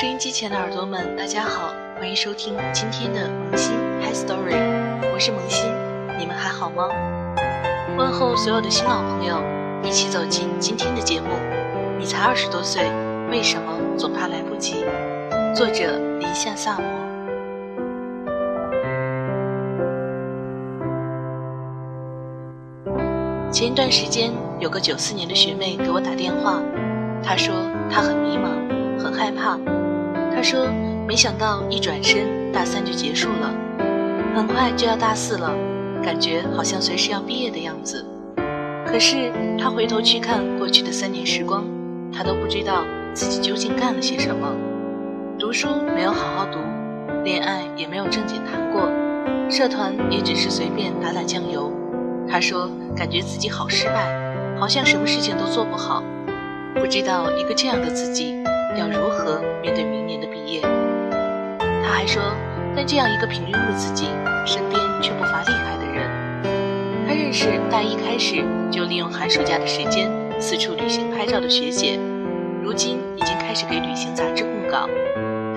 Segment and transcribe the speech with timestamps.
[0.00, 4.54] 收音机前的耳朵们，大家好，欢迎收听今天的萌新 Hi Story，
[5.12, 5.68] 我是萌新，
[6.16, 6.86] 你们还好吗？
[7.96, 9.42] 问候所有的新老朋友，
[9.82, 11.26] 一起走进今天的节目。
[11.98, 12.84] 你才二十多岁，
[13.28, 14.84] 为什么总怕来不及？
[15.52, 16.86] 作者林夏萨摩。
[23.50, 26.62] 前一段时间，有个九四年的学妹给我打电话，
[27.20, 27.52] 她说
[27.90, 29.58] 她很迷茫，很害怕。
[30.38, 30.68] 他说
[31.04, 33.52] 没想到一转身大三就结束了，
[34.36, 35.52] 很快就要大四了，
[36.00, 38.06] 感觉好像随时要毕业的样子。
[38.86, 41.64] 可是他回头去看过去的三年时光，
[42.12, 44.54] 他都不知道自己究竟干了些什么。
[45.40, 46.60] 读书没有好好读，
[47.24, 48.88] 恋爱也没有正经谈过，
[49.50, 51.72] 社团也只是随便打打酱油。
[52.30, 54.06] 他说：“感觉自己好失败，
[54.56, 56.00] 好像什么事情都做不好，
[56.76, 58.40] 不知道一个这样的自己
[58.76, 60.60] 要如何面对明年的毕业。”
[61.82, 62.22] 他还说
[62.74, 64.06] ：“但这样一个平庸的自己，
[64.44, 66.08] 身边却不乏厉害的人。
[67.06, 71.98] 他认识大一开始就利用寒暑假的时间四处旅行拍照的学姐，
[72.62, 74.88] 如今已经开始给旅行杂志供稿。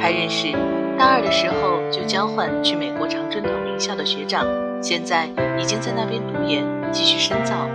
[0.00, 0.52] 他认识
[0.96, 4.46] 大二的时候就交换去美国常春藤名校的学长。”
[4.82, 5.26] 现在
[5.58, 7.68] 已经在那边读研，继续深造。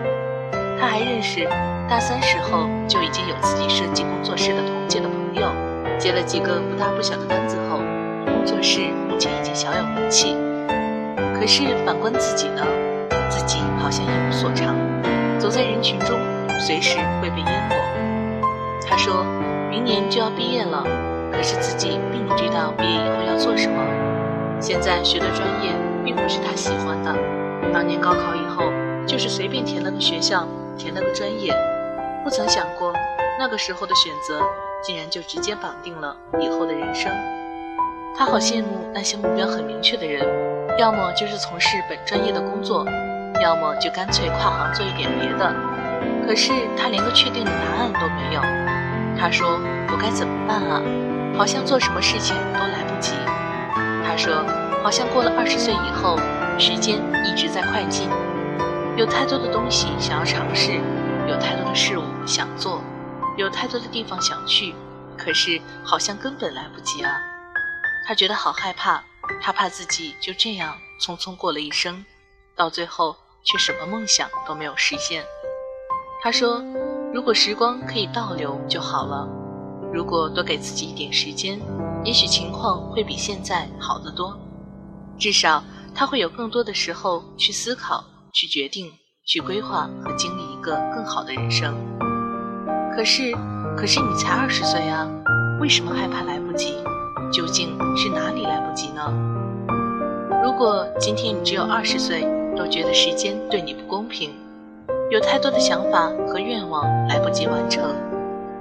[0.80, 1.47] 他还认识
[1.88, 5.24] 大三时候就已经有自己设计工作室的同届的朋友，
[5.97, 7.80] 接了几个不大不小的单子后，
[8.25, 10.36] 工作室目前已经小有名气。
[11.39, 12.66] 可是反观自己呢，
[13.30, 14.75] 自己好像一无所长，
[15.39, 16.17] 走在人群中，
[16.66, 17.75] 随时会被淹没。
[18.88, 19.25] 他说
[19.69, 20.83] 明年就要毕业了，
[21.31, 23.83] 可是自己并不知道毕业以后要做什么。
[24.59, 25.72] 现在学的专业。
[26.05, 27.11] 并不是他喜欢的。
[27.73, 28.72] 当年高考以后，
[29.08, 31.52] 就是随便填了个学校，填了个专业，
[32.23, 32.93] 不曾想过
[33.39, 34.39] 那个时候的选择，
[34.85, 37.11] 竟然就直接绑定了以后的人生。
[38.17, 40.23] 他好羡慕那些目标很明确的人，
[40.77, 42.85] 要么就是从事本专业的工作，
[43.41, 45.53] 要么就干脆跨行做一点别的。
[46.27, 48.41] 可是他连个确定的答案都没有。
[49.19, 49.59] 他说
[49.91, 50.81] ：“我该怎么办啊？
[51.37, 53.13] 好像做什么事情都来不及。”
[54.05, 54.31] 他说。
[54.83, 56.15] 好像过了二十岁以后，
[56.59, 58.07] 时间一直在快进，
[58.95, 60.73] 有太多的东西想要尝试，
[61.27, 62.79] 有太多的事物想做，
[63.37, 64.73] 有太多的地方想去，
[65.17, 67.11] 可是好像根本来不及啊！
[68.07, 69.03] 他觉得好害怕，
[69.41, 72.05] 他怕自己就这样匆匆过了一生，
[72.55, 75.23] 到最后却什么梦想都没有实现。
[76.21, 76.63] 他说
[77.13, 79.27] ：“如果时光可以倒流就好了，
[79.93, 81.59] 如果多给自己一点时间，
[82.03, 84.39] 也许情况会比现在好得多。”
[85.19, 85.63] 至少
[85.93, 88.03] 他会有更多的时候去思考、
[88.33, 88.91] 去决定、
[89.25, 91.75] 去规划和经历一个更好的人生。
[92.95, 93.33] 可是，
[93.76, 95.06] 可是你才二十岁啊，
[95.60, 96.76] 为什么害怕来不及？
[97.30, 99.02] 究竟是哪里来不及呢？
[100.42, 102.26] 如果今天你只有二十岁，
[102.56, 104.32] 都觉得时间对你不公平，
[105.11, 107.83] 有太多的想法和愿望来不及完成，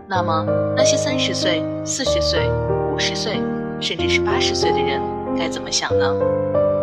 [0.08, 0.44] 那么
[0.76, 2.50] 那些三十岁、四十岁、
[2.92, 3.40] 五十岁，
[3.80, 5.00] 甚至是八十岁的人
[5.38, 6.12] 该怎么想呢？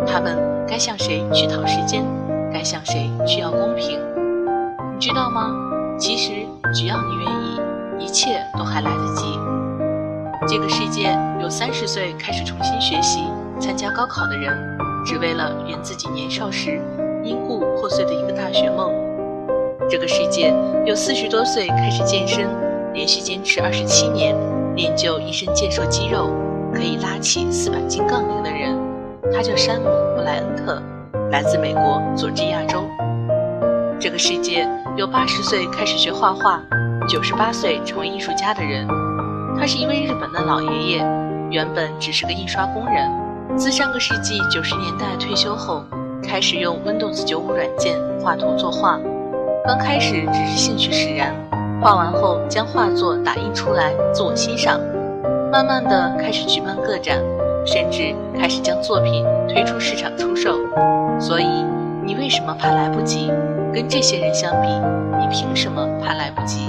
[0.06, 2.02] 他们该向谁去讨时间？
[2.50, 4.00] 该向谁去要公平？
[4.94, 5.54] 你知道吗？
[5.98, 6.32] 其实
[6.72, 7.41] 只要你愿意，
[8.02, 9.38] 一切都还来得及。
[10.48, 13.20] 这个世界有三十岁开始重新学习、
[13.60, 14.58] 参加高考的人，
[15.06, 16.80] 只为了圆自己年少时
[17.22, 18.90] 因故破碎的一个大学梦。
[19.88, 20.52] 这个世界
[20.84, 22.48] 有四十多岁开始健身，
[22.92, 24.34] 连续坚持二十七年，
[24.74, 26.28] 练就一身健硕肌肉，
[26.74, 28.76] 可以拉起四百斤杠铃的人。
[29.32, 29.86] 他叫山姆·
[30.16, 30.82] 布莱恩特，
[31.30, 32.84] 来自美国佐治亚州。
[34.00, 36.60] 这个世界有八十岁开始学画画，
[37.08, 38.86] 九十八岁成为艺术家的人。
[39.58, 41.04] 他是一位日本的老爷爷，
[41.50, 43.10] 原本只是个印刷工人，
[43.56, 45.84] 自上个世纪九十年代退休后，
[46.22, 48.98] 开始用 Windows 九五软件画图作画。
[49.66, 51.34] 刚开始只是兴趣使然，
[51.80, 54.80] 画完后将画作打印出来自我欣赏，
[55.52, 57.18] 慢慢的开始举办个展。
[57.64, 60.58] 甚至开始将作品推出市场出售，
[61.20, 61.46] 所以
[62.04, 63.30] 你为什么怕来不及？
[63.72, 64.68] 跟这些人相比，
[65.20, 66.68] 你凭什么怕来不及？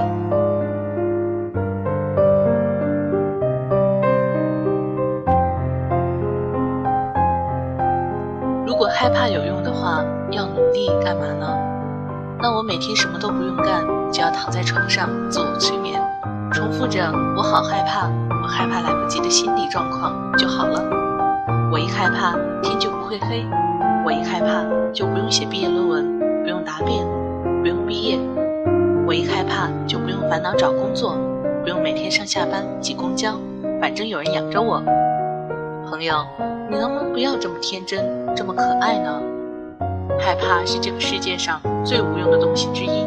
[9.03, 10.01] 害怕有用的话，
[10.31, 11.45] 要努力干嘛呢？
[12.39, 13.83] 那我每天什么都不用干，
[14.13, 16.01] 只要躺在床上自我催眠，
[16.53, 18.07] 重复着“我好害怕”。
[18.41, 20.81] 我害怕来不及的心理状况就好了。
[21.69, 23.45] 我一害怕天就不会黑，
[24.05, 24.63] 我一害怕
[24.93, 27.05] 就不用写毕业论文，不用答辩，
[27.61, 28.17] 不用毕业。
[29.05, 31.17] 我一害怕就不用烦恼找工作，
[31.61, 33.33] 不用每天上下班挤公交，
[33.81, 34.81] 反正有人养着我。
[35.89, 36.25] 朋友，
[36.71, 38.01] 你能不能不要这么天真，
[38.35, 39.21] 这么可爱呢？
[40.19, 43.05] 害怕是这个世界上最无用的东西之一，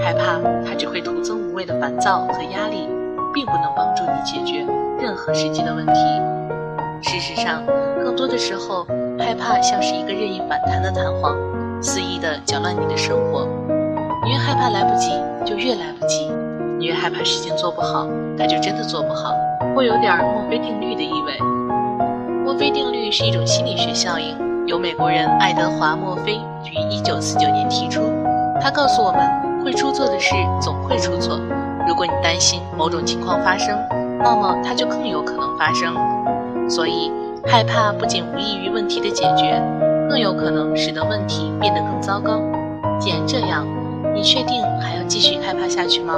[0.00, 2.88] 害怕它只会徒增无谓的烦躁和压力，
[3.34, 4.66] 并不能帮助你解决
[4.98, 5.92] 任何实际的问题。
[7.02, 7.62] 事实上，
[8.02, 8.86] 更多的时候，
[9.18, 11.36] 害怕像是一个任意反弹的弹簧，
[11.82, 13.46] 肆意的搅乱你的生活。
[14.24, 15.10] 你越害怕来不及，
[15.44, 16.30] 就越来不及；
[16.78, 18.06] 你越害怕事情做不好，
[18.38, 19.34] 它就真的做不好，
[19.74, 21.38] 会有点墨菲定律的意味。
[22.44, 24.36] 墨菲定律是一种心理学效应，
[24.66, 28.02] 由美国人爱德华·墨菲于1949年提出。
[28.60, 31.40] 他告诉我们，会出错的事总会出错。
[31.88, 33.76] 如果你担心某种情况发生，
[34.22, 35.94] 那么它就更有可能发生。
[36.68, 37.10] 所以，
[37.44, 39.60] 害怕不仅无异于问题的解决，
[40.08, 42.40] 更有可能使得问题变得更糟糕。
[43.00, 43.66] 既然这样，
[44.14, 46.14] 你确定还要继续害怕下去吗？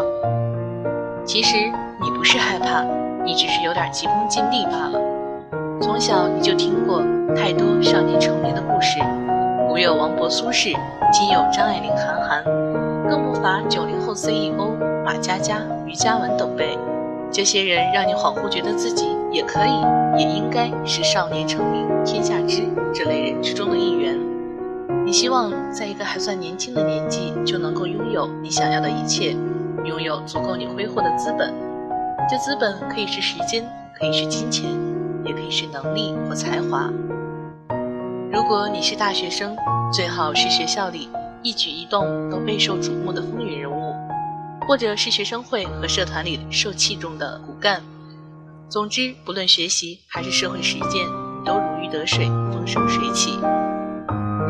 [1.25, 1.56] 其实
[2.02, 2.85] 你不是害怕，
[3.25, 5.00] 你只是有点急功近利罢了。
[5.81, 7.02] 从小你就听过
[7.37, 8.99] 太多少年成名的故事，
[9.69, 10.75] 古有王勃、苏轼，
[11.13, 12.45] 今有张爱玲、韩寒，
[13.09, 16.79] 更不乏九零后 CEO 马佳佳、于嘉文等辈。
[17.31, 22.63] 这些人让你恍惚觉得自己也可以，也应该是少年成名天下知
[22.95, 24.19] 这类人之中的一员。
[25.05, 29.37] 你希望在一个还算年轻的年纪就能够拥有你想要的一切，
[29.85, 31.53] 拥有足够你挥霍的资本。
[32.31, 34.71] 这资本可以是时间，可以是金钱。
[35.27, 36.93] 也可以是能力或才华。
[38.35, 39.57] 如果你是大学生，
[39.93, 41.09] 最好是学校里
[41.41, 43.95] 一举一动都备受瞩目的风云人物，
[44.67, 47.81] 或者是学生会和社团里受器重的骨干。
[48.69, 51.07] 总之，不论学习还是社会实践，
[51.45, 53.39] 都如鱼得水，风生水起。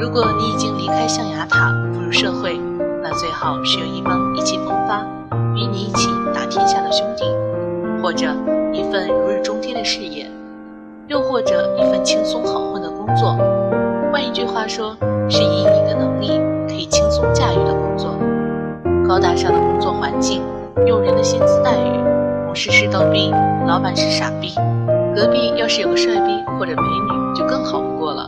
[0.00, 2.58] 如果你已经离开象牙塔，步入社会，
[3.02, 5.06] 那最好是有一帮意气风发、
[5.54, 7.24] 与你一起打天下的兄弟，
[8.02, 8.34] 或者
[8.72, 10.26] 一份如日中天的事业。
[11.06, 13.36] 又或者一份轻松好混的工作，
[14.10, 14.96] 换一句话说，
[15.28, 18.16] 是以你的能力可以轻松驾驭的工作。
[19.06, 20.40] 高大上的工作环境，
[20.86, 22.02] 诱人的薪资待遇，
[22.46, 23.30] 同事是逗逼，
[23.66, 24.54] 老板是傻逼，
[25.14, 28.26] 隔壁要是有个帅逼或者美女，就更好不过了。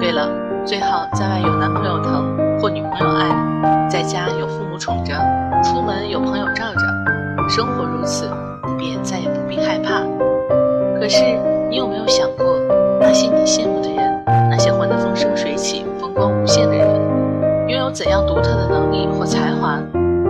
[0.00, 0.28] 对了，
[0.64, 5.14] 最好在外有男朋友疼或女朋友爱，在家有父母宠着，
[5.62, 6.80] 出门有朋友罩着。
[7.48, 8.28] 生活如此，
[8.66, 10.02] 你便再也不必害怕。
[10.98, 11.22] 可是。
[11.70, 12.43] 你有没有想过，
[16.14, 16.86] 光无限的人，
[17.68, 19.80] 拥有怎样独特的能力或才华，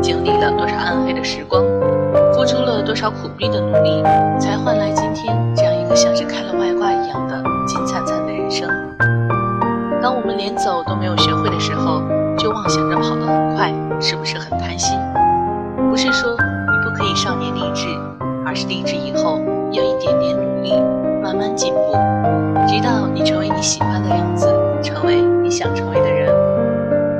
[0.00, 1.62] 经历了多少暗黑的时光，
[2.32, 4.02] 付出了多少苦逼的努力，
[4.40, 8.66] 才换来今天这样一个像是开了外挂一样的金灿灿的人生？
[10.00, 12.00] 当我们连走都没有学会的时候，
[12.38, 14.98] 就妄想着跑得很快，是不是很贪心？
[15.90, 17.86] 不是说你不可以少年立志，
[18.46, 19.38] 而是立志以后
[19.70, 20.72] 要一点点努力。
[21.22, 21.92] 慢慢进步，
[22.68, 24.46] 直到你成为你喜欢的样子，
[24.82, 25.13] 成为
[25.54, 26.28] 想成为的人。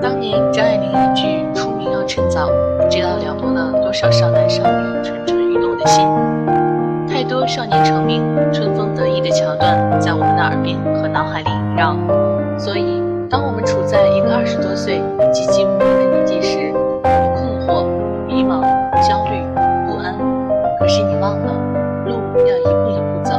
[0.03, 2.49] 当年张爱玲一句“出名要趁早”，
[2.83, 6.05] 不知道撩拨了多少少男少女蠢蠢欲动的心。
[7.07, 11.97] 太多少年成名、春风得意的桥段在我们的耳边和脑海里萦绕。
[12.59, 15.01] 所以，当我们处在一个二十多岁
[15.33, 16.73] 寂寂无名的年纪时，
[17.05, 17.87] 困惑、
[18.27, 18.63] 迷茫、
[19.01, 19.47] 焦虑、
[19.87, 20.13] 不安。
[20.81, 21.55] 可是你忘了，
[22.07, 23.35] 路要一步一步走。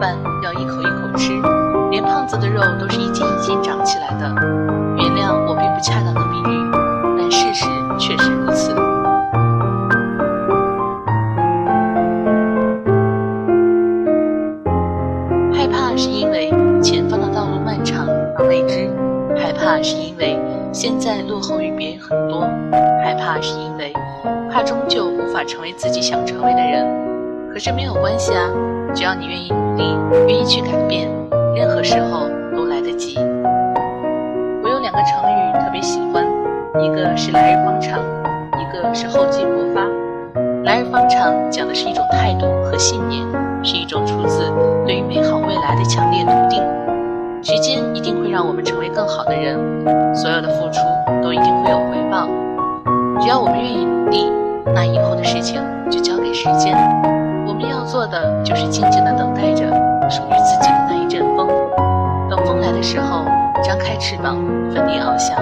[0.00, 1.30] 饭要一口一口吃，
[1.92, 3.71] 连胖子的肉都是一斤一斤长
[4.22, 4.34] 的。
[4.96, 6.52] 原谅我并不恰当的比喻，
[7.18, 7.66] 但事实
[7.98, 8.72] 确实如此。
[15.52, 16.50] 害怕是因为
[16.80, 18.88] 前方的道路漫长而未知，
[19.36, 20.38] 害怕是因为
[20.72, 22.42] 现在落后于别人很多，
[23.04, 23.92] 害怕是因为
[24.50, 26.86] 怕终究无法成为自己想成为的人。
[27.52, 28.48] 可是没有关系啊。
[28.94, 29.96] 只要你愿意努力，
[30.28, 31.08] 愿意去改变，
[31.54, 33.18] 任何时候都来得及。
[37.14, 38.00] 是来日方长，
[38.58, 39.82] 一个是厚积薄发。
[40.64, 43.22] 来日方长讲的是一种态度和信念，
[43.62, 44.50] 是一种出自
[44.86, 46.62] 对于美好未来的强烈笃定。
[47.42, 49.56] 时间一定会让我们成为更好的人，
[50.14, 50.80] 所有的付出
[51.22, 52.26] 都一定会有回报。
[53.20, 54.30] 只要我们愿意努力，
[54.74, 56.74] 那以后的事情就交给时间。
[57.46, 59.64] 我们要做的就是静静的等待着
[60.08, 61.46] 属于自己的那一阵风。
[62.30, 63.24] 等风来的时候，
[63.62, 64.36] 张开翅膀，
[64.74, 65.36] 奋力翱翔，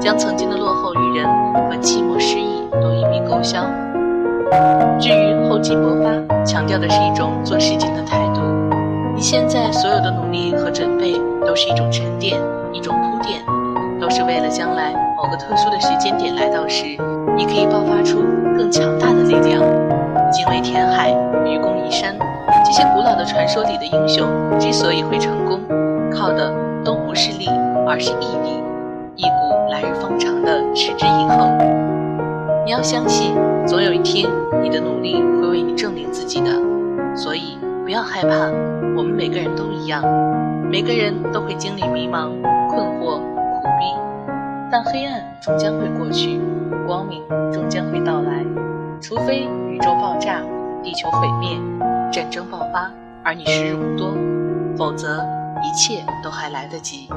[0.00, 1.26] 将曾经的落后于人
[1.68, 3.64] 和寂寞失意都一笔勾销。
[4.98, 8.40] 至于厚积薄发，强调的是一种做事情的态度。
[9.14, 11.12] 你现在所有的努力和准备，
[11.46, 12.40] 都是一种沉淀，
[12.72, 13.40] 一种铺垫，
[14.00, 16.84] 都是为了将来某个特殊的时间点来到时，
[17.36, 18.22] 你可以爆发出
[18.56, 19.62] 更强大的力量。
[20.32, 21.10] 精卫填海，
[21.46, 22.16] 愚公移山。
[22.64, 24.26] 这些古老的传说里的英雄
[24.58, 25.43] 之所以会成功，
[27.94, 28.60] 而是毅力，
[29.14, 31.56] 一股来日方长的持之以恒。
[32.64, 34.28] 你要相信，总有一天，
[34.60, 36.50] 你的努力会为你证明自己的。
[37.14, 38.50] 所以，不要害怕，
[38.96, 40.02] 我们每个人都一样，
[40.68, 42.32] 每个人都会经历迷茫、
[42.68, 43.94] 困惑、苦逼，
[44.72, 46.40] 但黑暗终将会过去，
[46.88, 47.22] 光明
[47.52, 48.44] 终将会到来。
[49.00, 50.40] 除非宇宙爆炸、
[50.82, 51.50] 地球毁灭、
[52.10, 52.90] 战争爆发，
[53.22, 54.16] 而你时日无多，
[54.76, 55.24] 否则
[55.62, 57.08] 一切都还来得及。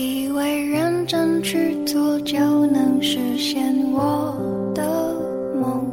[0.00, 2.38] 以为认真去做就
[2.68, 4.34] 能实现我
[4.74, 4.82] 的
[5.60, 5.86] 梦，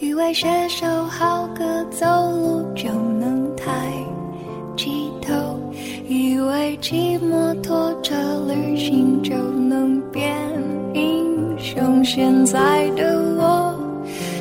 [0.00, 2.88] 以为写首好歌走路就
[3.20, 3.92] 能抬
[4.74, 5.34] 起头，
[6.08, 8.16] 以为骑摩托车
[8.48, 10.34] 旅行就能变
[10.94, 12.02] 英雄。
[12.02, 13.78] 现在的我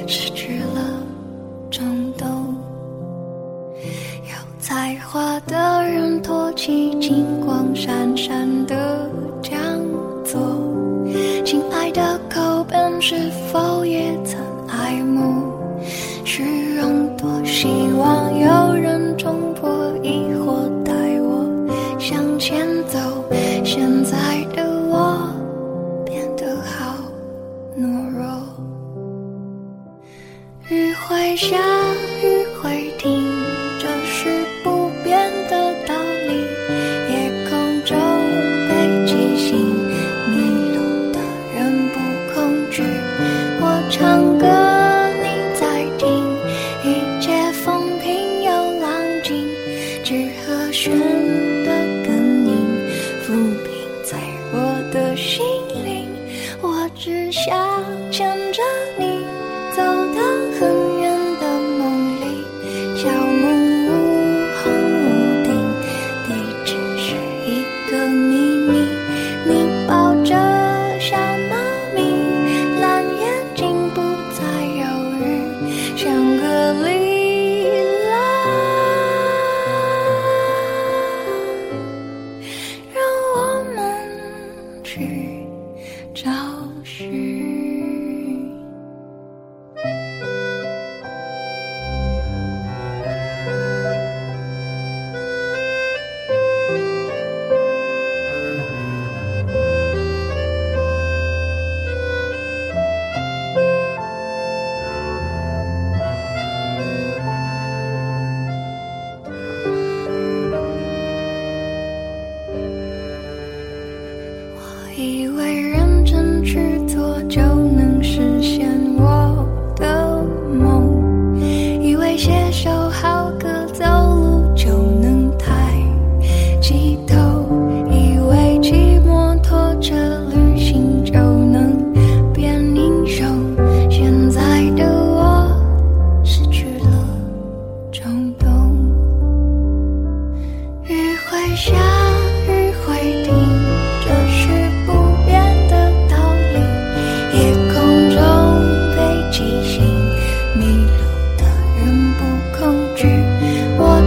[0.07, 1.03] 失去了
[1.69, 2.55] 冲动，
[4.24, 7.25] 有才华的人托起金
[7.79, 8.78] 闪闪的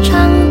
[0.02, 0.41] 窗